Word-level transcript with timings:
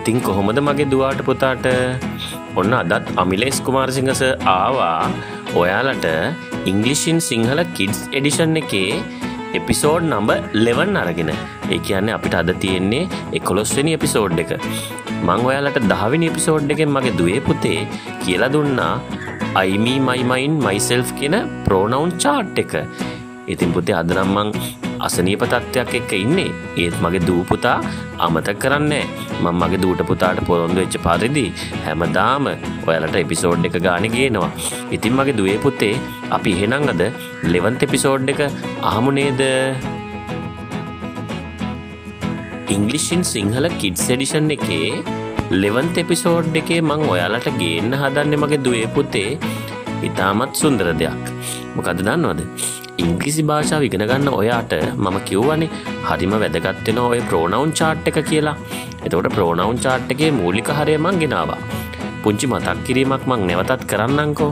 ඉතින් 0.00 0.18
කොහොමද 0.26 0.58
මගේ 0.66 0.88
දුවාට 0.92 1.20
පුතාට? 1.28 1.66
ඔන්න 2.60 2.72
අදත් 2.78 3.08
අමිලේස් 3.22 3.58
කුමාරසිංහස 3.66 4.22
ආවා. 4.52 5.10
ඔයාලට 5.60 6.06
ඉංගලිෂින් 6.70 7.18
සිංහල 7.28 7.60
කිඩ්ස් 7.76 8.00
එඩිෂන් 8.18 8.56
එකේ 8.62 9.02
එපිසෝඩ් 9.58 10.08
නම්බ 10.10 10.30
ලෙවන් 10.64 10.96
අරගෙන. 11.02 11.30
ඒ 11.74 11.78
කියන්නේ 11.86 12.16
අපිට 12.16 12.38
අද 12.40 12.50
තියෙන්නේ 12.64 13.08
එකොළොස්වෙනි 13.38 13.94
එපිසෝඩ් 13.98 14.40
එක. 14.44 14.52
මං 15.26 15.46
ඔයාලට 15.48 15.80
දහවිනි 15.92 16.30
එපිසෝඩ් 16.32 16.74
එකෙන් 16.74 16.94
මගේ 16.96 17.16
දුවේ 17.20 17.40
පුතේ 17.48 17.80
කියලා 18.24 18.52
දුන්නා. 18.56 18.94
අයිමී 19.62 19.98
මයිමයින් 20.08 20.54
මයිසෙල්් 20.66 21.04
කියන 21.18 21.36
ප්‍රෝනවුන් 21.66 22.14
චාට් 22.24 22.62
එක. 22.64 22.74
ඉතින් 23.52 23.76
පුතේ 23.76 23.98
අදනම් 24.02 24.32
මං 24.36 24.48
අසනීප 25.06 25.42
තත්ත්වයක් 25.52 25.92
එක්ක 25.98 26.12
ඉන්නේ. 26.24 26.50
ඒත් 26.82 26.96
මගේ 27.04 27.22
දූපුතා 27.28 27.76
අමතක් 28.24 28.58
කරන්නේ 28.62 29.04
මං 29.42 29.54
මගේ 29.60 29.80
දූට 29.84 30.02
පුතාට 30.10 30.40
පොරොන්දු 30.48 30.80
වෙච්ච 30.82 30.96
පරිදි 31.06 31.44
හැමදාම 31.86 32.48
ඔයාලට 32.88 33.16
එපිසෝඩ් 33.22 33.68
එක 33.68 33.78
ගාන 33.86 34.06
ගේනවා. 34.16 34.50
ඉතින් 34.96 35.16
මගේ 35.18 35.36
දුවේ 35.38 35.58
පුතේ 35.66 35.94
අපි 36.36 36.52
එහෙනම් 36.56 36.90
අද 36.94 37.02
ලෙවන්ත 37.52 37.86
එපිසෝඩ් 37.88 38.30
එක 38.34 38.42
අහමු 38.90 39.12
නේද? 39.18 39.42
ඉංගලිෂින් 42.76 43.22
සිංහල 43.32 43.66
කිඩ්ස් 43.80 44.06
එඩිෂන් 44.14 44.50
එකේ 44.56 44.90
ලෙවන්ත 45.62 45.96
එපිසෝඩ් 46.04 46.60
එකේ 46.62 46.80
මං 46.88 47.08
ඔයාලට 47.14 47.48
ගේන්න 47.62 47.98
හදන්නේ 48.02 48.42
මගේ 48.44 48.62
දුවේ 48.66 48.86
පුතේ. 48.96 49.30
ඉතාමත් 50.08 50.54
සුන්දර 50.62 50.88
දෙයක්. 51.00 51.24
මොකද 51.76 51.98
දන්නවද? 52.06 52.40
ඉංග්‍රිසි 53.02 53.42
භාෂාව 53.50 53.82
ඉගෙන 53.88 54.04
ගන්න 54.10 54.30
ඔයාට 54.40 54.72
මම 55.04 55.16
කිව්වනේ 55.28 55.68
හරිම 56.08 56.34
වැදගත් 56.42 56.86
වෙන 56.86 56.98
ඔය 57.04 57.20
ප්‍රෝනවුන් 57.30 57.72
chart 57.80 58.08
එක 58.10 58.18
කියලා. 58.30 58.56
එතකොට 59.04 59.28
ප්‍රෝනවුන් 59.36 59.78
chart 59.84 60.12
එකේ 60.14 60.30
මූලික 60.40 60.70
හරය 60.78 60.96
මං 61.04 61.20
ගෙනාවා. 61.22 61.60
පුංචි 62.24 62.46
මතක් 62.52 62.78
කිරීමක් 62.86 63.22
මං 63.30 63.46
නැවතත් 63.50 63.84
කරන්නම්කෝ. 63.92 64.50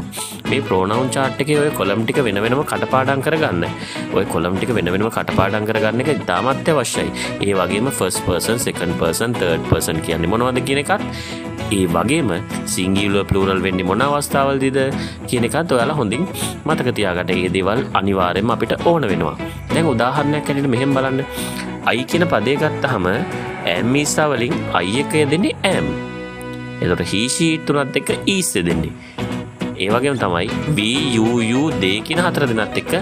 මේ 0.51 0.63
ප්‍රෝනවුන් 0.69 1.11
chart 1.17 1.43
එකේ 1.45 1.59
ඔය 1.65 1.71
කොලම් 1.81 2.05
ටික 2.05 2.21
වෙන 2.29 2.41
වෙනම 2.45 2.63
කටපාඩම් 2.71 3.25
කරගන්න. 3.27 3.67
ඔය 4.17 4.25
කොලම් 4.35 4.57
ටික 4.59 4.73
වෙන 4.79 4.93
වෙනම 4.95 5.11
කටපාඩම් 5.17 5.69
කරගන්න 5.71 6.05
එක 6.05 6.13
ඉතාමත් 6.15 6.73
අවශ්‍යයි. 6.75 7.11
ඒ 7.45 7.55
වගේම 7.61 7.93
first 8.01 8.23
person, 8.29 8.57
second 8.69 8.95
person, 9.03 9.39
third 9.43 9.63
person 9.73 10.03
කියන්නේ 10.09 10.33
මොනවද 10.35 10.65
කියන 10.71 10.83
එකත් 10.85 11.05
ඒ 11.77 11.85
වගේම 11.95 12.31
සිංගිලුව 12.73 13.25
පලූරල් 13.31 13.61
වෙන්නේ 13.67 13.89
මොන 13.89 14.03
අවස්ථාවල්දිද 14.05 14.79
කියන 15.29 15.47
එකත් 15.49 15.73
ඔයාලා 15.77 15.99
හොඳින් 16.01 16.23
මතක 16.67 16.95
තියාගට 16.99 17.33
ඒ 17.37 17.49
දේවල් 17.57 17.81
අනිවාර්යයෙන්ම 18.01 18.55
අපිට 18.55 18.73
ඕන 18.91 19.05
වෙනවා. 19.11 19.37
දැන් 19.73 19.91
උදාහරණයක් 19.93 20.51
ඇරෙන 20.51 20.71
මෙහෙම 20.75 20.95
බලන්න. 20.97 21.21
අයි 21.91 22.05
කියන 22.11 22.27
පදේ 22.33 22.57
ගත්තහම 22.63 23.07
ඇම් 23.73 23.87
මිස්සා 23.95 24.29
වලින් 24.33 24.55
අයි 24.79 25.01
එක 25.03 25.15
යෙදෙන්නේ 25.23 25.57
ඇම්. 25.73 25.89
එතකොට 26.83 27.05
හී 27.13 27.27
ෂීට් 27.35 27.67
තුනත් 27.67 27.99
එක්ක 28.01 28.11
e 28.15 28.19
ඊස් 28.35 28.51
යෙදෙන්නේ. 28.57 28.95
ඒ 29.85 29.89
වගේම 29.95 30.17
තමයි 30.23 30.47
BUU 30.79 31.63
දේ 31.83 31.99
කියන 32.07 32.21
හතර 32.27 32.45
දෙනත් 32.51 32.79
එක්ක 32.83 32.93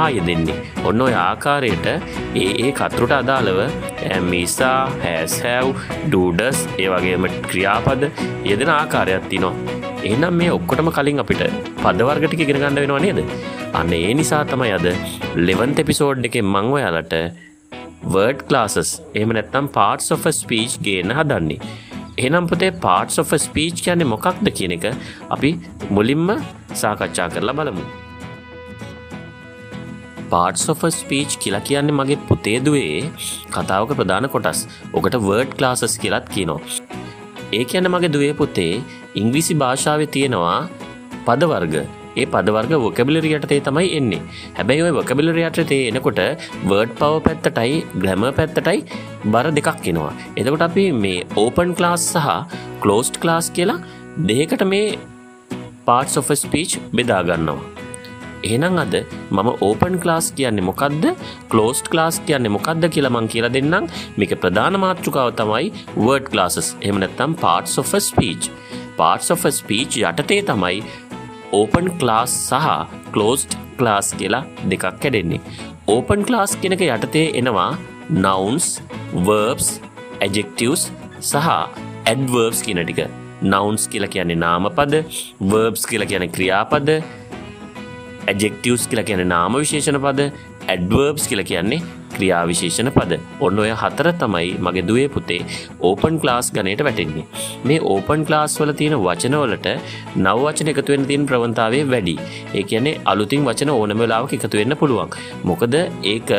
ආය 0.00 0.20
දෙන්නේ. 0.28 0.58
ඔන්න 0.88 1.04
ඔය 1.06 1.14
ආකාරයට 1.26 1.86
ඒ 1.90 2.48
ඒ 2.64 2.70
කතුරට 2.78 3.14
අදාළව 3.20 3.60
මිසා 4.30 4.78
හැස්හැව් 5.04 5.68
ඩූඩස් 6.06 6.60
ඒ 6.84 6.88
වගේම 6.94 7.28
ක්‍රියාපද 7.50 8.02
යෙදෙන 8.50 8.72
ආකාරයක් 8.78 9.28
තිනවා. 9.32 9.54
එහෙනම් 10.08 10.34
මේ 10.40 10.50
ඔක්කොටම 10.58 10.90
කලින් 10.98 11.22
අපිට 11.24 11.44
පදවර්ගට 11.84 12.40
ඉගෙන 12.46 12.60
ගන්න 12.62 12.80
වෙනවා 12.82 13.02
නේද? 13.06 13.20
අන්න 13.80 13.94
ඒ 14.00 14.14
නිසා 14.20 14.42
තමයි 14.52 14.72
අද 14.78 14.88
11th 14.90 15.84
එපිසෝඩ් 15.84 16.28
එකේ 16.30 16.44
මම 16.46 16.74
ඔයාලට 16.78 17.14
word 18.14 18.40
classes 18.50 18.90
එහෙම 19.16 19.32
නැත්නම් 19.36 19.66
parts 19.78 20.08
of 20.16 20.26
a 20.30 20.32
speech 20.42 20.74
ගේන්න 20.88 21.16
හදන්නේ. 21.18 21.60
එහෙනම් 22.18 22.46
පුතේ 22.52 22.70
parts 22.86 23.16
of 23.22 23.32
a 23.36 23.40
speech 23.46 23.78
කියන්නේ 23.86 24.10
මොකක්ද 24.14 24.48
කියන 24.58 24.74
එක 24.76 24.86
අපි 25.36 25.50
මුලින්ම 25.96 26.30
සාකච්ඡා 26.82 27.28
කරලා 27.34 27.56
බලමු. 27.60 27.84
parts 30.32 30.64
of 30.72 30.82
a 30.88 30.90
speech 31.00 31.32
කියලා 31.44 31.64
කියන්නේ 31.68 31.98
මගේ 32.00 32.18
පුතේ 32.28 32.58
දුවේ 32.66 32.98
කතාවක 33.56 33.92
ප්‍රධාන 34.00 34.28
කොටස්. 34.34 34.60
ඔකට 34.98 35.16
word 35.28 35.52
classes 35.60 35.94
කියලාත් 36.04 36.28
කියනවා. 36.34 36.60
ඒ 37.52 37.64
කියන්නේ 37.70 37.94
මගේ 37.94 38.12
දුවේ 38.16 38.34
පුතේ 38.42 38.72
ඉංග්‍රීසි 39.14 39.54
භාෂාවේ 39.62 40.10
තියෙනවා 40.16 40.58
පද 41.26 41.50
වර්ග 41.52 41.74
ඒ 42.20 42.26
පදවර්ග 42.32 42.72
වොකබිලරි 42.84 43.30
යටතේ 43.38 43.60
තමයි 43.68 43.88
එන්නේ 43.98 44.20
හැබැයි 44.58 44.84
ඔය 44.86 44.92
වොකබිලරි 44.98 45.44
යටතේ 45.48 45.80
එනකොට 45.90 46.20
වර්ඩ් 46.70 46.94
පව 47.00 47.12
පැත්තටයි 47.26 47.76
ග්‍රැම 48.02 48.26
පැත්තටයි 48.38 48.78
බර 49.34 49.46
දෙකක් 49.58 49.88
එනවා 49.92 50.12
එතකොට 50.40 50.66
අපි 50.68 50.84
මේ 51.04 51.26
ඕපන් 51.44 51.72
ක්ලාස් 51.80 52.04
සහ 52.14 52.28
කලෝස්ට් 52.84 53.20
ක්ලාස් 53.24 53.48
කියලා 53.58 53.78
දෙකට 54.30 54.64
මේ 54.72 54.86
පාර්ට් 55.90 56.18
of 56.22 56.32
ස්පීච් 56.44 56.72
බෙදාගන්නවා. 56.96 57.60
එහෙනම් 58.48 58.76
අද 58.82 58.94
මම 59.36 59.48
ඕපන් 59.66 59.94
ක්ලාස් 60.02 60.26
කියන්නේ 60.38 60.66
මොකක්ද 60.68 61.04
කලෝස්ට් 61.52 61.86
ක්ලාස් 61.92 62.16
කියන්නේ 62.28 62.54
මොකක්ද 62.56 62.84
කියලා 62.94 63.14
මං 63.16 63.28
කියලා 63.32 63.52
දෙන්නම්. 63.56 63.88
මේක 64.20 64.32
ප්‍රධාන 64.42 64.76
මාතෘකාව 64.84 65.30
තමයි 65.40 65.66
වර්ඩ් 66.04 66.28
ක්ලාසස් 66.32 66.68
එහෙම 66.84 66.98
නැත්නම් 67.02 67.34
parts 67.44 67.74
of 67.82 67.94
a 67.98 68.00
speech. 68.10 68.46
parts 69.00 69.28
of 69.34 69.44
a 69.50 69.52
speech 69.60 69.96
යටතේ 70.10 70.40
තමයි 70.50 70.78
ඕපන් 71.60 71.88
ක්ලාස් 72.02 72.32
සහ 72.48 72.68
කලෝස්ට් 73.14 73.58
ක්ලාස් 73.78 74.08
කියලා 74.20 74.44
දෙකක් 74.72 74.86
කැඩෙන්නේ. 75.02 75.40
ඕපන් 75.94 76.26
ක්ලාස් 76.28 76.52
කෙනක 76.62 76.84
යටතේ 76.88 77.26
එනවා 77.40 77.70
නවන්ස් 78.24 78.68
වර්බ්ස් 79.26 79.68
ඇජෙක්ටවස් 80.26 80.84
සහ 81.30 81.50
ඇඩවර්බ්ස් 82.10 82.62
කියන 82.68 82.82
ටික. 82.84 83.19
නවන්ස් 83.42 83.88
කියල 83.92 84.06
කියන්නේ 84.14 84.42
නාමපද 84.44 84.94
වර්බ්ස් 85.52 85.86
කියල 85.92 86.04
කියන 86.10 86.26
ක්‍රියාපද 86.36 86.90
ඇජෙක්ටවස් 88.28 88.84
කියල 88.90 89.02
කියන 89.08 89.24
නාම 89.34 89.56
විශේෂණ 89.62 90.00
පද 90.06 90.28
ඇඩවර්බ්ස් 90.68 91.26
කියල 91.30 91.42
කියන්නේ 91.50 91.80
ක්‍රියාවිශේෂණ 92.14 92.90
පද. 92.96 93.18
ඔන්න 93.46 93.60
ඔය 93.62 93.72
හතර 93.82 94.08
තමයි 94.22 94.48
මගේ 94.66 94.86
දුවේ 94.88 95.08
පුතේ 95.16 95.40
ඕපන් 95.88 96.18
ක්ලාස් 96.22 96.52
ගනයට 96.56 96.84
වැටෙන්නේ. 96.86 97.26
මේ 97.68 97.80
ඕපන් 97.92 98.24
ක්ලාස් 98.28 98.56
වල 98.60 98.72
තියෙන 98.80 98.96
වචනවලට 99.04 99.68
නවවචන 100.24 100.72
එකතුවෙන් 100.72 101.06
තින් 101.10 101.26
ප්‍රවන්තාවේ 101.28 101.84
වැඩි. 101.92 102.16
ඒ 102.54 102.64
කියන්නේ 102.70 103.00
අලුතින් 103.12 103.46
වචන 103.48 103.72
ඕනම 103.76 104.02
වෙලාවක 104.04 104.34
එකතු 104.38 104.60
වෙන්න 104.60 104.76
පුළුවන්. 104.82 105.16
මොකද 105.44 105.74
ඒක 106.14 106.30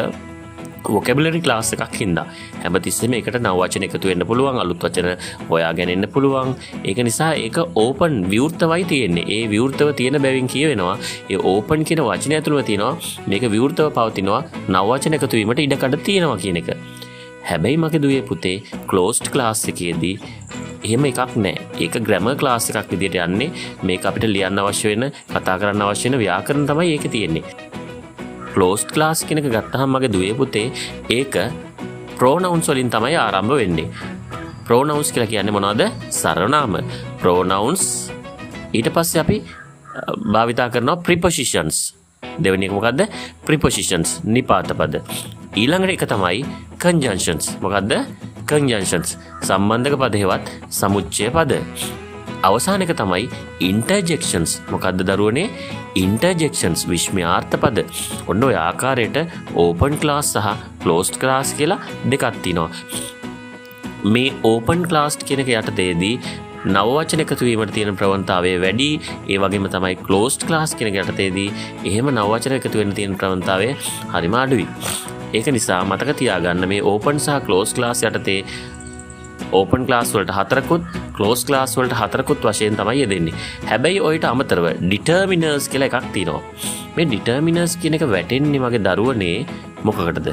වොකැබලරි 0.89 1.41
ලාස් 1.51 1.73
එකක් 1.75 1.95
හින්දා. 2.01 2.25
හැමතිස්සම 2.63 3.13
එකට 3.19 3.37
නවචන 3.41 3.85
එකතු 3.87 4.11
වෙන්න 4.11 4.25
පුළුවන් 4.29 4.59
අලුත් 4.63 4.83
වචන 4.85 5.09
හොයා 5.49 5.73
ගැනෙන්න 5.79 6.07
පුළුවන්. 6.13 6.55
ඒක 6.89 6.99
නිසා 7.09 7.31
ඒක 7.45 7.57
ඕපන් 7.83 8.15
විවෘතවයි 8.33 8.83
තියෙන්නේ. 8.91 9.25
ඒ 9.37 9.43
විවෘතව 9.53 9.93
තියෙන 9.99 10.21
බැවින් 10.25 10.47
කියවෙනවා. 10.53 10.97
ඒ 11.29 11.39
ඕපන් 11.51 11.85
කියන 11.87 12.03
වචන 12.07 12.37
ඇතුළුව 12.37 12.65
තියෙනවා. 12.69 12.95
මේක 13.27 13.45
විවෘතව 13.55 13.89
පවතිනවා 13.97 14.41
නවචන 14.69 15.17
එකතුවීමට 15.19 15.63
ඉඩකඩ 15.65 16.03
තියෙනවා 16.09 16.41
කියන 16.43 16.61
එක. 16.61 16.69
හැබැයි 17.49 17.77
මක 17.83 18.01
දුවේ 18.03 18.21
පුතේ 18.29 18.57
කලෝස්ට් 18.89 19.31
ක්ලාස් 19.33 19.65
එකේදී 19.71 20.15
එහෙම 20.85 21.05
එකක් 21.09 21.35
නෑ. 21.45 21.57
ඒක 21.83 21.97
ග්‍රැම 22.07 22.29
ක්ලාස් 22.41 22.69
එකක් 22.69 22.93
විදිට 22.93 23.17
යන්නේ. 23.25 23.51
මේ 23.83 23.99
අපිට 24.11 24.29
ලියන්න 24.35 24.63
අවශ්‍ය 24.63 24.87
වෙන 24.93 25.11
කතා 25.33 25.59
කරන්න 25.59 25.85
අවශ්‍යන 25.87 26.17
ව්‍යාකරන 26.23 26.65
තමයි 26.69 26.95
ඒක 26.95 27.11
තියෙන්නේ. 27.15 27.70
ක්ලෝස්ට් 28.53 28.95
ලාස් 28.99 29.23
කෙනක 29.27 29.47
ගත්තහම් 29.53 29.89
මගේ 29.93 30.11
දුවේ 30.13 30.33
පුතේ 30.39 30.67
ඒක 31.17 31.35
ප්‍රෝනවුන්ස් 32.17 32.67
වලින් 32.69 32.89
තමයි 32.93 33.15
ආරම්භ 33.17 33.55
වෙන්නේ. 33.61 33.89
ප්‍රෝනවුන්ස් 34.67 35.11
කියලා 35.13 35.31
කියන්නේ 35.31 35.55
මොනවද? 35.55 35.81
සරනාම 36.09 36.73
ප්‍රෝනවුන්ස් 37.21 37.83
ඊට 38.73 38.89
පස්සේ 38.95 39.21
අපි 39.23 39.37
භාවිතා 40.33 40.69
කරනවා 40.73 41.03
ප්‍රිපොසිෂන්ස් 41.05 41.77
දෙවනි 42.43 42.65
එක 42.67 42.75
මොකද්ද? 42.77 43.01
ප්‍රිපොසිෂන්ස් 43.47 44.21
නිපාත 44.23 44.71
පද. 44.79 45.01
ඊළඟට 45.61 45.95
එක 45.95 46.05
තමයි 46.13 46.45
කන්ජන්ෂන්ස් 46.83 47.57
මොකද්ද? 47.63 47.91
කන්ජන්ෂන්ස් 48.49 49.17
සම්බන්ධක 49.47 49.99
පද 50.01 50.23
හෙවත් 50.23 50.47
සමුච්චය 50.69 51.27
පද. 51.35 51.61
අවසානක 52.49 52.91
තමයි 53.01 53.25
ඉන්ටර්ජෙක්ෂන්ස් 53.69 54.53
මොකක්ද 54.73 55.01
දරුවනේ? 55.09 55.47
ඉන්ටර්ජෙක්ෂන්ස් 56.03 56.83
විශ්මයාර්ථ 56.91 57.55
පද 57.63 57.85
ඔන්න 58.31 58.45
ඔය 58.49 58.55
ආකාරයට 58.65 59.17
ඕපන් 59.63 59.97
ක්ලාස් 60.03 60.31
සහ 60.35 60.53
කලෝස්ට් 60.83 61.19
ක්ලාස් 61.23 61.51
කියලා 61.59 61.81
දෙකත්තිනවා 62.13 62.69
මේ 64.13 64.31
ඕපන් 64.51 64.87
ක්ලාස්ට් 64.91 65.27
කෙනක 65.29 65.51
යටතේදී 65.57 66.15
නවවචන 66.65 67.21
එකතුවීමට 67.23 67.71
තියෙන 67.73 67.95
ප්‍රවන්තාවේ 67.97 68.57
වැඩි. 68.63 68.89
ඒ 69.31 69.37
වගේම 69.43 69.65
තමයි 69.75 69.95
කලෝස්ට් 70.07 70.45
ක්ලාස් 70.49 70.75
කෙන 70.77 70.93
යටතේදී 70.93 71.49
එහෙම 71.85 72.11
නවචන 72.13 72.57
එකතු 72.57 72.81
වෙන 72.81 72.93
තියෙන 72.97 73.17
ප්‍රවන්තාවේ 73.17 73.71
හරිම 74.13 74.35
අඩුයි. 74.41 74.67
ඒක 75.33 75.47
නිසා 75.55 75.81
මතක 75.85 76.17
තියාගන්න 76.19 76.67
මේ 76.71 76.85
ඕපන් 76.91 77.19
සහ 77.25 77.41
කලෝස් 77.47 77.73
ක්ලාස් 77.73 78.03
යටතේ 78.09 78.39
ඕපන් 79.59 79.85
ක්ලාස් 79.87 80.13
වලට 80.15 80.35
හතරකුත් 80.37 80.83
කලෝස් 81.17 81.43
ක්ලාස් 81.47 81.77
වලට 81.77 81.97
හතරකුත් 82.01 82.47
වශයෙන් 82.49 82.77
තමයි 82.79 83.01
යෙදෙන්නේ. 83.01 83.37
හැබැයි 83.71 83.99
ඔයට 84.09 84.27
අමතරව 84.31 84.67
ඩිටර්මිනර්ස් 84.83 85.67
කියලා 85.73 85.91
එකක් 85.91 86.11
තියෙනවා. 86.15 86.43
මේ 86.95 87.07
ඩිටර්මිනස් 87.11 87.77
කියන 87.83 87.97
එක 87.97 88.05
වැටෙන්නේ 88.15 88.63
මගේ 88.65 88.83
දරුවනේ 88.87 89.37
මොකකටද? 89.87 90.27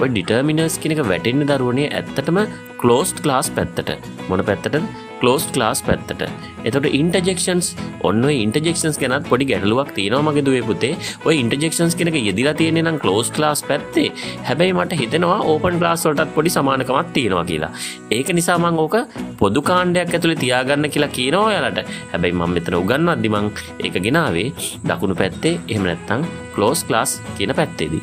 ඔය 0.00 0.08
ඩිටර්මිනස් 0.12 0.78
කෙනෙක 0.82 1.02
වැටෙන්න 1.12 1.48
දරුවනේ 1.50 1.90
ඇත්තටම 1.98 2.38
කලෝස්ට් 2.82 3.26
ලාස් 3.30 3.50
පැත්තට. 3.58 3.90
මොන 4.28 4.44
පැත්තට 4.50 5.05
කලෝස් 5.20 5.44
ලාස් 5.60 5.80
පැත්තට. 5.86 6.22
එතට 6.68 6.86
ඉන්ටජෙක්ෂන්ස් 6.98 7.68
ඔන්න 8.08 8.24
ඉන්ටජෙක්ෂන්ස් 8.30 8.98
ගැනත් 9.02 9.28
පොඩි 9.30 9.48
ගැටලුවක් 9.50 9.90
තියෙනවා 9.96 10.26
මගේ 10.28 10.46
දුවේ 10.48 10.64
පුතේ. 10.70 10.92
ඔය 11.26 11.34
ඉන්ටජෙක්ෂන්ස් 11.42 11.96
කෙනෙක 12.00 12.18
යෙදිලා 12.28 12.54
තියෙන 12.60 12.80
නම් 12.84 12.98
කලෝස් 13.04 13.30
ලාස් 13.42 13.62
පැත්තේ. 13.68 14.08
හැබැයි 14.48 14.76
මට 14.78 15.00
හිතෙනවා 15.02 15.40
ඕපන් 15.52 15.78
ලාස් 15.86 16.06
වලටත් 16.06 16.34
පොඩි 16.36 16.54
සමානකමක් 16.56 17.12
තියෙනවා 17.18 17.44
කියලා. 17.50 17.72
ඒක 18.16 18.34
නිසා 18.38 18.58
මං 18.58 18.80
ඕක 18.84 18.96
පොදු 19.42 19.62
කාණ්ඩයක් 19.70 20.16
ඇතුළේ 20.16 20.42
තියාගන්න 20.44 20.90
කියලා 20.96 21.12
කියනවා 21.18 21.46
ඔයාලට. 21.50 21.80
හැබැයි 22.12 22.38
මම 22.40 22.56
මෙතන 22.56 22.80
උගන්වද්දි 22.82 23.34
මං 23.36 23.52
ඒක 23.84 24.02
ගෙනාවේ 24.08 24.48
දකුණු 24.88 25.16
පැත්තේ. 25.22 25.54
එහෙම 25.68 25.86
නැත්නම් 25.90 26.45
ක්ලෝස් 26.56 26.82
ක්ලාස් 26.88 27.12
කියන 27.38 27.54
පැත්තේදී. 27.60 28.02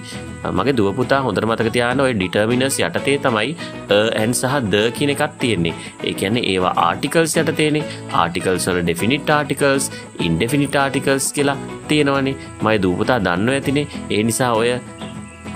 මගේ 0.58 0.76
දුවපුතා 0.80 1.20
හොඳර 1.26 1.46
මතක 1.50 1.70
තියාන 1.76 2.04
ඔය 2.06 2.12
ඩිටර්මිනස් 2.16 2.80
යටතේ 2.88 3.18
තමයි 3.26 3.52
ඇන් 4.22 4.34
සහ 4.40 4.56
ද 4.74 4.82
කියන 4.98 5.14
එකක් 5.14 5.38
තියෙන්නේ. 5.44 5.76
ඒ 6.08 6.14
කියන්නේ 6.22 6.48
ඒවා 6.54 6.74
ආටිකල්ස් 6.88 7.36
යටතේනේ. 7.42 7.84
ආටිකල්ස් 8.24 8.68
වල 8.72 8.82
ඩෙෆිනිට් 8.88 9.30
ආටිකල්ස් 9.38 9.86
ඉන්ඩෙෆිනිට් 10.28 10.76
ආටිකල්ස් 10.84 11.28
කියලා 11.38 11.58
තියෙනවනේ. 11.92 12.36
මයි 12.66 12.78
දූපතා 12.86 13.20
දන්න 13.28 13.54
ඇතිනේ. 13.56 13.88
ඒ 14.16 14.24
නිසා 14.30 14.52
ඔය 14.62 14.74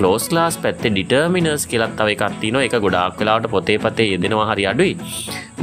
ලෝස් 0.04 0.26
ලාස් 0.36 0.56
පැත්තේ 0.64 0.92
ඩිටර්මිනර්ස් 0.96 1.64
කියලත් 1.72 1.94
තව 2.00 2.16
එකක් 2.16 2.24
තියෙනවා. 2.42 2.66
එක 2.68 2.76
ගොඩාක් 2.86 3.20
වෙලාවට 3.22 3.52
පොතේ 3.56 3.78
පතේ 3.86 4.08
යෙදෙනවා 4.14 4.48
හරි 4.52 4.68
අඩුයි. 4.72 4.94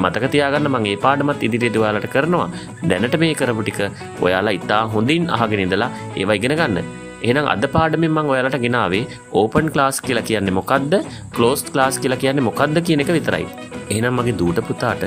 මතක 0.03 0.31
තියාගන්න 0.35 0.71
මං 0.73 0.91
ඒ 0.93 0.97
පාඩමත් 1.07 1.47
ඉදිරියට 1.49 1.81
ඔයාලට 1.83 2.11
කරනවා. 2.17 2.49
දැනට 2.91 3.17
මේ 3.25 3.39
කරපු 3.41 3.65
ටික 3.69 3.81
ඔයාලා 4.27 4.57
ඉතා 4.61 4.83
හොඳින් 4.97 5.33
අහගෙන 5.39 5.65
ඉඳලා 5.67 5.91
ඒවා 6.21 6.39
ඉගෙන 6.41 6.57
ගන්න. 6.61 7.04
එහෙනම් 7.29 7.47
අද 7.55 7.65
පාඩමෙන් 7.75 8.11
මම 8.15 8.31
ඔයාලට 8.33 8.59
ගෙනාවේ 8.65 9.05
ඕපන් 9.41 9.69
ක්ලාස් 9.75 9.99
කියලා 10.07 10.27
කියන්නේ 10.31 10.57
මොකද්ද 10.59 10.95
ක්ලෝස්ඩ් 11.37 11.69
ක්ලාස් 11.75 11.97
කියලා 12.03 12.21
කියන්නේ 12.25 12.47
මොකද්ද 12.49 12.79
කියන 12.87 13.03
එක 13.05 13.13
විතරයි. 13.17 13.47
එහෙනම් 13.95 14.17
මගේ 14.19 14.37
දූට 14.41 14.61
පුතාට 14.69 15.03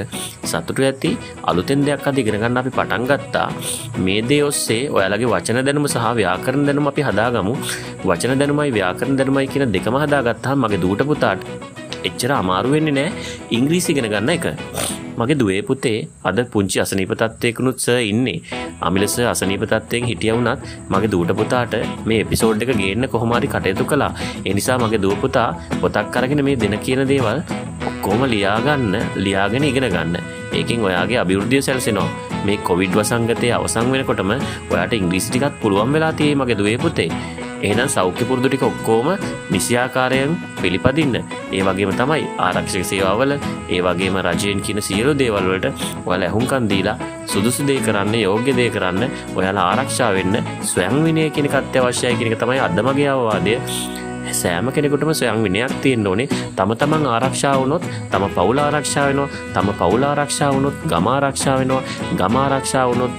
සතුටු 0.52 0.88
ඇති 0.90 1.12
අලුතෙන් 1.50 1.86
දෙයක් 1.88 2.08
අද 2.10 2.22
ඉගෙන 2.24 2.40
ගන්න 2.42 2.62
අපි 2.62 2.72
පටන් 2.78 3.08
ගත්තා. 3.12 3.48
මේ 4.06 4.20
දේ 4.30 4.44
ඔස්සේ 4.50 4.82
ඔයාලගේ 4.98 5.32
වචන 5.34 5.64
දැනුම 5.70 5.88
සහ 5.94 6.06
ව්‍යාකරණ 6.20 6.68
දැනුම 6.70 6.92
අපි 6.94 7.08
හදාගමු. 7.10 7.56
වචන 8.10 8.40
දැනුමයි 8.44 8.72
ව්‍යාකරණ 8.78 9.20
දැනුමයි 9.20 9.48
කියන 9.54 9.74
දෙකම 9.76 9.98
හදාගත්තාම 10.04 10.64
මගේ 10.66 10.84
දූට 10.86 11.04
පුතාට 11.12 11.50
එච්චර 12.08 12.32
අමාරු 12.42 12.74
වෙන්නේ 12.78 12.98
නැහැ 13.00 13.14
ඉංග්‍රීසි 13.60 13.92
ඉගෙන 13.96 14.10
ගන්න 14.14 14.34
එක. 14.38 14.48
මගේ 15.18 15.38
දුවේ 15.40 15.62
පුතේ 15.62 16.00
අද 16.24 16.40
පුංචි 16.52 16.78
අසනීප 16.80 17.12
තත්ත්වයකුනුත් 17.14 17.78
සර් 17.80 18.00
ඉන්නේ. 18.04 18.42
අමිලස 18.82 19.16
අසනීප 19.26 19.64
තත්ත්වයෙන් 19.64 20.06
හිටිය 20.10 20.32
වුණත් 20.32 20.66
මගේ 20.90 21.12
දූට 21.14 21.32
පුතාට 21.40 21.74
මේ 22.06 22.20
එපිසෝඩ් 22.24 22.62
එක 22.64 22.72
ගේන්න 22.74 23.08
කොහොම 23.08 23.34
හරි 23.36 23.48
කටයුතු 23.48 23.86
කළා. 23.86 24.12
ඒ 24.46 24.54
නිසා 24.54 24.78
මගේ 24.78 25.02
දුව 25.02 25.16
පුතා 25.24 25.50
පොතක් 25.82 26.18
අරගෙන 26.18 26.44
මේ 26.48 26.56
දෙන 26.56 26.78
කියන 26.80 27.02
දේවල් 27.12 27.40
ඔක්කොම 27.90 28.22
ලියාගන්න 28.34 28.94
ලියාගෙන 29.18 29.64
ඉගෙන 29.64 29.90
ගන්න. 29.90 30.16
ඒකෙන් 30.54 30.86
ඔයාගේ 30.88 31.20
අභිවෘද්ධිය 31.24 31.62
සැලසෙනවා. 31.62 32.10
මේ 32.46 32.58
කොවිඩ් 32.60 32.94
වසංගතය 32.94 33.50
අවසන් 33.52 33.92
වෙනකොටම 33.92 34.32
ඔයාට 34.72 34.94
ඉංග්‍රීසි 34.94 35.30
ටිකක් 35.30 35.60
පුළුවන් 35.62 35.94
වෙලා 35.94 36.14
තියෙයි 36.14 36.40
මගේ 36.40 36.58
දුවේ 36.60 36.78
පුතේ. 36.78 37.12
එහෙනම් 37.64 37.90
සෞඛ්‍ය 37.96 38.26
පුරුදු 38.30 38.50
ටික 38.50 38.64
ඔක්කොම 38.70 39.08
නිසියාකාරයෙන් 39.52 40.38
පිළිපදින්න. 40.62 41.16
ඒ 41.52 41.62
වගේම 41.68 41.92
තමයි 42.00 42.26
ආරක්ෂක 42.48 42.86
සේවාවල 42.92 43.34
ඒ 43.36 43.82
වගේම 43.88 44.18
රජයෙන් 44.28 44.62
කියන 44.66 44.82
සියලු 44.88 45.14
දේවල් 45.22 45.48
වලට 45.52 45.68
ඔයාලා 46.06 46.30
ඇහුම්කන් 46.30 46.70
දීලා 46.72 46.98
සුදුසු 47.26 47.68
දේ 47.70 47.80
කරන්න 47.86 48.16
යෝග්‍ය 48.24 48.50
දේ 48.60 48.70
කරන්න 48.70 49.04
ඔයාලා 49.38 49.68
ආරක්ෂා 49.72 50.12
වෙන්න 50.18 50.36
ස්වයං 50.72 50.98
විනය 51.06 51.30
කියන 51.30 51.50
එක 51.50 51.58
අත්‍යවශ්‍යයි 51.62 52.18
කියන 52.20 52.32
එක 52.32 52.40
තමයි 52.42 52.60
අද 52.68 52.80
මගේ 52.88 53.10
අවවාදය. 53.14 53.56
සෑම 54.32 54.72
කෙනෙකුටම 54.76 55.14
ස්වයං 55.14 55.44
විනයක් 55.46 55.74
තියෙන්න 55.84 56.08
ඕනේ. 56.08 56.28
තම 56.58 56.74
තමන් 56.82 57.08
ආරක්ෂා 57.14 57.56
වුණොත් 57.60 57.88
තම 58.12 58.28
පවුල 58.36 58.60
ආරක්ෂා 58.60 59.08
වෙනවා. 59.10 59.30
තම 59.54 59.72
පවුල 59.80 60.04
ආරක්ෂා 60.04 60.52
වුණොත් 60.54 60.76
ගම 60.92 61.08
ආරක්ෂා 61.08 61.58
වෙනවා. 61.60 61.82
ගම 62.20 62.36
ආරක්ෂා 62.36 62.86
වුණොත් 62.90 63.12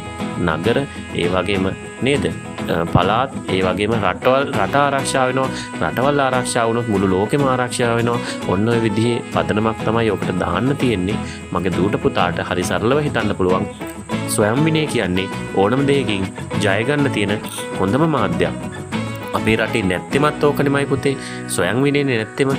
නගර 0.47 0.79
ඒ 1.15 1.29
වගේම 1.35 1.67
නේද? 2.03 2.48
පලාත් 2.95 3.31
ඒ 3.55 3.61
වගේම 3.67 3.95
රටවල් 3.99 4.45
රට 4.61 4.77
ආරක්ෂා 4.85 5.27
වෙනවා. 5.29 5.51
රටවල් 5.83 6.25
ආරක්ෂා 6.27 6.65
වුණොත් 6.69 6.89
මුළු 6.95 7.11
ලෝකෙම 7.15 7.45
ආරක්ෂා 7.53 7.93
වෙනවා. 7.99 8.19
ඔන්න 8.55 8.69
ඔය 8.73 8.81
විදිහේ 8.87 9.23
පදනමක් 9.35 9.85
තමයි 9.87 10.11
ඔකට 10.17 10.33
දාන්න 10.43 10.77
තියෙන්නේ. 10.83 11.19
මගේ 11.53 11.77
දූට 11.79 11.97
පුතාට 12.07 12.43
හරි 12.51 12.65
සරලව 12.71 13.05
හිතන්න 13.07 13.37
පුළුවන්. 13.39 13.69
ස්වයම් 14.35 14.59
විනය 14.67 14.83
කියන්නේ 14.95 15.29
ඕනම 15.61 15.87
දෙයකින් 15.91 16.27
ජයගන්න 16.65 17.11
තියෙන 17.17 17.33
හොඳම 17.79 18.05
මාධ්‍යයක්. 18.17 18.59
අපේ 19.37 19.57
රටේ 19.61 19.83
නැත්තෙමත් 19.91 20.45
ඕකනෙමයි 20.49 20.87
පුතේ. 20.93 21.17
සොයන් 21.55 21.83
විනේ 21.85 22.05
නැත්තෙම 22.11 22.51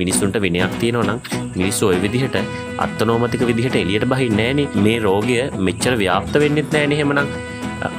මිනිස්සුන්ට 0.00 0.36
විනයක් 0.44 0.74
තියෙනවා 0.80 1.06
නම් 1.06 1.20
මිනිස්සු 1.58 1.86
ඔය 1.90 1.98
විදිහට 2.04 2.36
අත්තනෝමතික 2.84 3.44
විදිහට 3.50 3.76
එළියට 3.82 4.08
බහින්නේ 4.12 4.48
නැහනේ. 4.54 4.82
මේ 4.84 4.98
රෝගය 5.06 5.38
මෙච්චර 5.68 5.94
ව්‍යාප්ත 6.02 6.34
වෙන්නෙත් 6.42 6.72
නැහනේ. 6.72 6.98
එහෙමනම් 6.98 7.28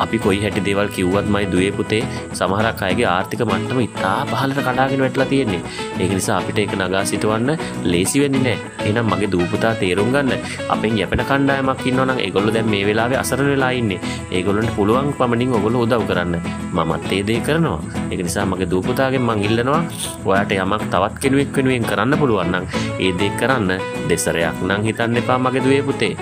අපි 0.03 0.17
කොයි 0.23 0.39
හැටි 0.43 0.61
දේවල් 0.67 0.89
කිව්වත් 0.95 1.27
මයි 1.35 1.45
දුවේ 1.53 1.71
පුතේ 1.77 2.01
සමහරක් 2.39 2.81
අයගේ 2.87 3.07
ආර්ථික 3.13 3.43
මට්ටම 3.47 3.79
ඉතා 3.87 4.15
පහළට 4.31 4.59
කඩාගෙන 4.67 5.03
වැටලා 5.05 5.27
තියෙන්නේ. 5.31 5.61
ඒක 6.01 6.11
නිසා 6.17 6.37
අපිට 6.41 6.59
ඒක 6.63 6.73
නගා 6.79 7.03
සිටවන්න 7.11 7.51
ලේසි 7.91 8.21
වෙන්නේ 8.23 8.43
නැහැ. 8.45 8.87
එහෙනම් 8.87 9.11
මගේ 9.11 9.31
දූ 9.33 9.45
පුතා 9.51 9.73
තේරුම් 9.81 10.11
ගන්න. 10.15 10.31
අපෙන් 10.75 10.97
යැපෙන 10.99 11.23
කණ්ඩායමක් 11.29 11.85
ඉන්නවා 11.89 12.07
නම් 12.09 12.19
ඒගොල්ලෝ 12.25 12.53
දැන් 12.55 12.69
මේ 12.73 12.83
වෙලාවේ 12.89 13.19
අසරණ 13.23 13.51
වෙලා 13.53 13.71
ඉන්නේ. 13.81 13.99
ඒගොල්ලන්ට 14.31 14.75
පුළුවන් 14.77 15.13
පමණින් 15.19 15.55
ඔයගොල්ලෝ 15.57 15.83
උදව් 15.87 16.03
කරන්න. 16.09 16.35
මමත් 16.77 17.11
ඒ 17.17 17.23
දේ 17.29 17.39
කරනවා. 17.47 17.79
ඒක 18.11 18.21
නිසා 18.27 18.45
මගේ 18.51 18.69
දූ 18.71 18.81
පුතාගෙන් 18.87 19.23
මං 19.27 19.45
ඉල්ලනවා 19.47 19.81
ඔයාට 20.29 20.51
යමක් 20.57 20.83
තවත් 20.93 21.15
කෙනෙක් 21.23 21.57
වෙනුවෙන් 21.57 21.89
කරන්න 21.91 22.19
පුළුවන් 22.21 22.51
නම් 22.53 22.65
ඒ 23.05 23.11
දේ 23.19 23.31
කරන්න 23.39 23.71
දෙසරයක් 24.09 24.57
නම් 24.67 24.81
හිතන්න 24.87 25.19
එපා 25.21 25.39
මගේ 25.45 25.63
දුවේ 25.65 25.83
පුතේ. 25.89 26.13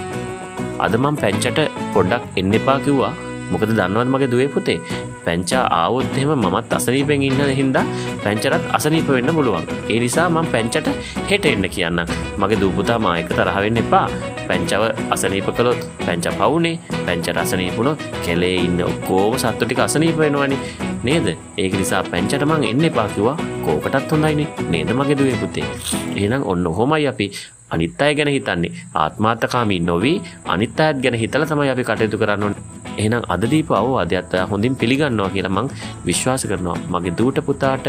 අද 0.86 0.94
මම 0.98 1.16
පැංචට 1.22 1.60
පොඩ්ඩක් 1.94 2.24
එන්න 2.40 2.54
එපා 2.58 2.80
කිව්වා 2.86 3.14
මොකද 3.52 3.70
දන්නවත් 3.72 4.08
මගේ 4.08 4.32
දුවේ 4.32 4.50
පුතේ 4.50 4.80
පැංචා 5.26 5.64
ආවොත් 5.74 6.18
එහෙම 6.18 6.32
මමත් 6.38 6.74
අසනීපෙන් 6.74 7.24
ඉන්න 7.28 7.42
හින්දා 7.52 7.86
පැංචරත් 8.24 8.64
අසනීප 8.72 9.10
වෙන්න 9.10 9.32
පුළුවන්. 9.38 9.66
ඒ 9.90 10.00
නිසා 10.00 10.28
මම 10.30 10.48
පැංචට 10.54 10.88
හෙට 11.30 11.46
එන්න 11.46 11.68
කියන්නම්. 11.68 12.08
මගේ 12.38 12.60
දූ 12.62 12.72
පුතා 12.72 13.00
මා 13.00 13.16
එක්ක 13.22 13.32
තරහ 13.32 13.58
වෙන්න 13.64 13.82
එපා. 13.84 14.08
පැංචව 14.48 14.84
අසනීප 15.10 15.50
කළොත් 15.58 15.80
පැංච 16.06 16.28
පවුනේ. 16.40 16.76
පැංචට 17.06 17.38
අසනීප 17.38 17.78
වුණොත් 17.78 18.00
කෙලේ 18.26 18.56
ඉන්න 18.58 18.80
ඔක්කොම 18.84 19.38
සත්තු 19.38 19.64
ටික 19.66 19.80
අසනීප 19.80 20.18
වෙනවනේ. 20.18 20.60
නේද? 21.04 21.28
ඒක 21.58 21.74
නිසා 21.74 22.04
පැංචට 22.04 22.44
මං 22.44 22.64
එන්න 22.64 22.84
එපා 22.84 23.08
කිව්වා. 23.10 23.38
කෝකටත් 23.66 24.12
හොඳයිනේ. 24.12 24.50
නේද 24.70 24.90
මගේ 24.94 25.20
දුවේ 25.20 25.38
පුතේ? 25.38 25.68
එහෙනම් 26.16 26.42
ඔන්න 26.46 26.68
ඔහොමයි 26.68 27.08
අපි 27.08 27.28
අනිත් 27.70 28.02
අය 28.02 28.16
ගැන 28.16 28.30
හිතන්නේ 28.30 28.72
ආත්මාර්ථකාමී 28.96 29.80
නොවී 29.82 30.18
අනිත් 30.46 30.80
අයත් 30.80 30.98
ගැන 31.04 31.16
හිතලා 31.16 31.48
තමයි 31.48 31.70
අපි 31.70 31.84
කටයුතු 31.84 32.18
කරන්න 32.18 32.56
ඕනේ. 32.98 33.06
එහෙනම් 33.06 33.24
අද 33.30 33.42
දීපු 33.42 33.74
අවවාදයත් 33.74 34.34
ඔයා 34.34 34.48
හොඳින් 34.48 34.76
පිළිගන්නවා 34.76 35.30
කියලා 35.30 35.50
මං 35.50 35.70
විශ්වාස 36.06 36.46
කරනවා. 36.46 36.78
මගේ 36.90 37.16
දූට 37.18 37.40
පුතාට 37.46 37.88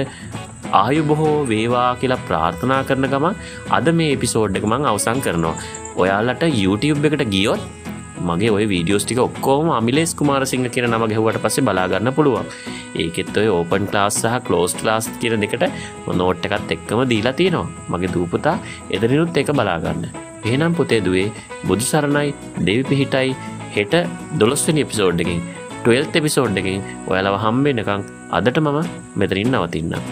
ආයු 0.73 1.05
බොහෝ 1.05 1.49
වේවා 1.49 1.97
කියලා 1.97 2.19
ප්‍රාර්ථනා 2.29 2.85
කරන 2.85 3.09
ගමන් 3.11 3.35
අද 3.71 3.93
මේ 3.93 4.13
එපිසෝඩ් 4.13 4.57
එක 4.57 4.65
මං 4.65 4.87
අවසන් 4.87 5.21
කරනවා. 5.21 5.55
ඔයාලට 5.97 6.43
YouTube 6.65 7.07
එකට 7.09 7.25
ගියොත් 7.31 7.61
මගේ 8.29 8.51
ඔය 8.51 8.69
වීඩියෝස් 8.69 9.05
ටික 9.05 9.19
ඔක්කොම 9.19 9.71
අමිලේස් 9.71 10.15
කුමාරසිංහ 10.15 10.69
කියන 10.75 10.91
නම 10.91 11.05
ගැහුවට 11.11 11.43
පස්සේ 11.45 11.63
බලා 11.63 11.89
ගන්න 11.89 12.13
පුළුවන්. 12.13 12.47
ඒකෙත් 13.03 13.37
ඔය 13.37 13.49
ඕපන් 13.49 13.87
ක්ලාස් 13.91 14.23
සහ 14.23 14.39
ක්ලෝස් 14.47 14.75
ක්ලාස් 14.75 15.11
කියන 15.21 15.41
දෙකට 15.41 15.65
නෝට් 16.21 16.47
එකත් 16.47 16.73
එක්කම 16.77 17.05
දීලා 17.13 17.33
තියෙනවා. 17.33 17.69
මගේ 17.89 18.13
දූ 18.15 18.27
පුතා 18.27 18.59
එතනිනුත් 18.91 19.37
ඒක 19.37 19.53
බලා 19.53 19.79
ගන්න. 19.85 20.27
එහෙනම් 20.45 20.75
පුතේ 20.75 21.01
දුවේ 21.01 21.33
බුදු 21.69 21.81
සරණයි 21.81 22.35
දෙවි 22.67 22.83
පිහිටයි 22.91 23.35
හෙට 23.77 23.95
දොළොස්වනි 24.41 24.85
එපිසෝඩ් 24.87 25.21
එකින් 25.25 25.41
12 25.85 26.21
එපිසෝඩ් 26.21 26.59
එකින් 26.63 26.81
ඔයාලව 27.07 27.37
හම්බෙන්නකං 27.45 28.03
අදට 28.31 28.59
මම 28.65 28.79
මෙතරින් 29.17 29.55
නවතින්නම්. 29.55 30.03